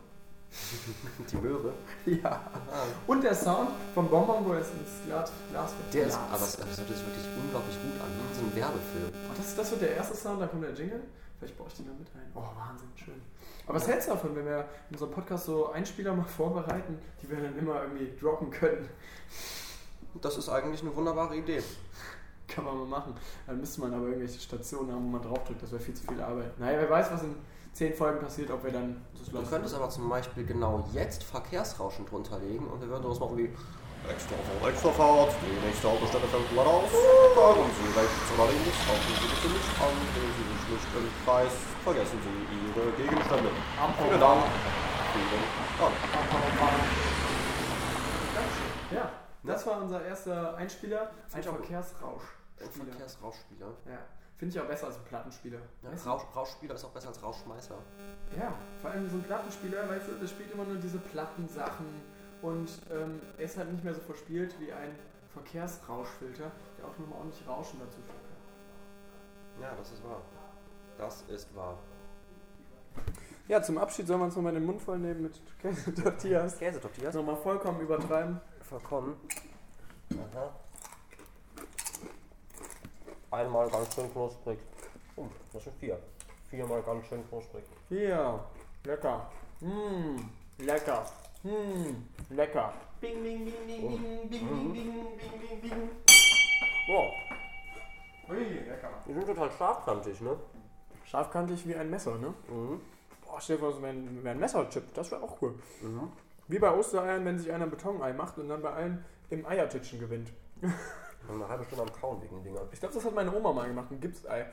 [1.33, 1.73] Die Möhre.
[2.07, 2.31] Ja.
[2.31, 5.95] Ah, Und der Sound vom Bonbon, wo es ins Glas, Glas wird.
[5.95, 8.09] der ist, aber das hört sich wirklich unglaublich gut an.
[8.31, 9.11] Wie so ein Werbefilm.
[9.31, 11.03] Oh, das, das wird der erste Sound, dann kommt der Jingle.
[11.39, 12.33] Vielleicht baue ich den da mit ein.
[12.35, 13.21] Oh, Wahnsinn, schön.
[13.67, 17.31] Aber was hältst du davon, wenn wir in unserem Podcast so Einspieler mal vorbereiten, die
[17.31, 18.89] wir dann immer irgendwie droppen können?
[20.21, 21.63] Das ist eigentlich eine wunderbare Idee.
[22.49, 23.15] Kann man mal machen.
[23.47, 25.63] Dann müsste man aber irgendwelche Stationen haben, wo man draufdrückt.
[25.63, 26.59] Das wäre viel zu viel Arbeit.
[26.59, 27.37] Naja, wer weiß, was in
[27.73, 32.07] zehn Folgen passiert, ob wir dann das Du könntest aber zum Beispiel genau jetzt Verkehrsrauschen
[32.07, 33.51] drunter legen und wir würden uns machen wie
[34.07, 36.91] Extra Fahrt, extra Fahrt, die nächste Haltestelle fängt gleich aus.
[37.35, 41.09] Fahren Sie rechts oder links, halten Sie bitte nicht an, drehen Sie sich nicht im
[41.25, 43.51] Kreis, vergessen Sie Ihre Gegenstände.
[43.99, 44.45] Vielen Dank.
[45.13, 45.43] Vielen
[45.79, 45.95] Dank.
[48.91, 51.11] Ja, das war unser erster Einspieler.
[51.33, 51.43] Ein.
[51.43, 52.23] Verkehrsrausch.
[52.61, 53.67] Ein Verkehrsrauschspieler.
[53.87, 53.99] Ja.
[54.39, 55.59] Finde ich auch besser als ein Plattenspieler.
[55.83, 56.11] Ja?
[56.11, 57.75] Rausch, Rauschspieler ist auch besser als Rauschschmeißer.
[58.39, 61.87] Ja, vor allem so ein Plattenspieler, weißt du, der spielt immer nur diese Plattensachen
[62.43, 64.95] und ähm, er ist halt nicht mehr so verspielt wie ein
[65.33, 68.19] Verkehrsrauschfilter, der auch nochmal ordentlich Rauschen dazu fügt.
[69.61, 70.23] Ja, das ist wahr.
[70.97, 71.79] Das ist wahr.
[73.49, 75.41] Ja, zum Abschied sollen wir uns nochmal den Mund voll nehmen mit
[76.03, 76.59] Tortillas.
[76.59, 77.15] Käsetortillas?
[77.15, 78.41] Nochmal vollkommen übertreiben.
[78.61, 79.17] Vollkommen.
[80.13, 80.55] Aha.
[83.31, 84.59] Einmal ganz schön knusprig.
[85.17, 85.99] Oh, das sind vier.
[86.51, 87.65] Viermal ganz schön knusprig.
[87.89, 88.45] Hier,
[88.85, 89.31] lecker.
[89.61, 90.21] Mmh,
[90.59, 91.07] lecker.
[91.43, 91.95] Mmh,
[92.31, 92.73] lecker.
[93.01, 93.89] Bing, bing, bing, bing, Oh.
[93.91, 95.89] bing, bing, bing, bing, bing, bing, bing.
[96.89, 97.13] Wow,
[98.31, 98.91] Ui, lecker.
[99.07, 100.37] die sind total scharfkantig, ne?
[101.05, 102.35] Scharfkantig wie ein Messer, ne?
[102.49, 102.81] Mhm.
[103.25, 104.93] Boah, stell dir vor, das wäre ein, wär ein Messerchip.
[104.95, 105.55] Das wäre auch cool.
[105.83, 106.11] Mhm.
[106.49, 110.01] Wie bei Ostereiern, wenn sich einer ein Betonei macht und dann bei allen im Eiertitschen
[110.01, 110.33] gewinnt.
[111.29, 112.69] Eine halbe Stunde am Kauen wegen den Dingern.
[112.73, 114.47] Ich glaube, das hat meine Oma mal gemacht, ein Gipsei.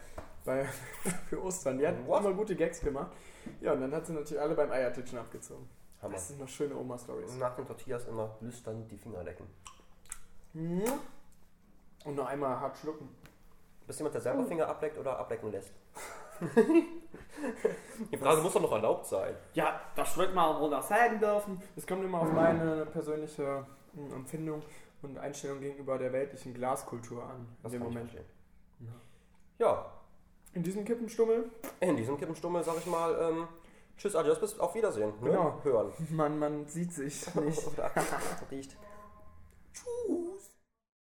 [0.44, 0.66] Bei,
[1.30, 1.78] für Ostern.
[1.78, 2.20] Die hat What?
[2.22, 3.12] immer gute Gags gemacht.
[3.62, 5.70] Ja, und dann hat sie natürlich alle beim Eiertitschen abgezogen.
[6.06, 6.14] Hammer.
[6.16, 7.32] Das sind noch schöne Oma-Stories.
[7.32, 9.48] Und nach den Tortillas immer lüstern die Finger lecken.
[10.54, 10.84] Mhm.
[12.06, 13.10] Und noch einmal hart schlucken.
[13.88, 15.72] Bist jemand, der selber Finger ableckt oder ablecken lässt?
[18.12, 19.36] die Frage muss doch noch erlaubt sein.
[19.54, 21.62] Ja, das wird man wohl noch sagen dürfen.
[21.76, 24.62] Es kommt immer auf meine persönliche mm, Empfindung
[25.02, 27.38] und Einstellung gegenüber der weltlichen Glaskultur an.
[27.40, 28.12] In Das dem kann ich Moment.
[28.12, 28.36] verstehen.
[29.58, 29.86] Ja,
[30.54, 33.48] In diesem Kippenstummel, in diesem Kippenstummel sag ich mal, ähm,
[33.98, 35.14] tschüss, adios, bis auf Wiedersehen.
[35.22, 35.30] Ne?
[35.30, 35.60] Genau.
[35.64, 35.94] Hören.
[36.10, 37.68] man, man sieht sich nicht.
[37.68, 37.92] Oder
[38.52, 38.76] riecht.
[39.74, 40.38] Tschu.